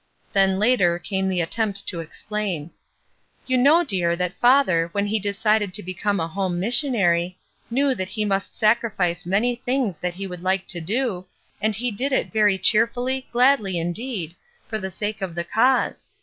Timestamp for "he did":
11.75-12.13